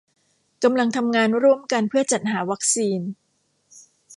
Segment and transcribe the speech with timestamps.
[0.63, 2.99] กำลังทำงานร่วมกันเพื่อจัดหาวัคซีน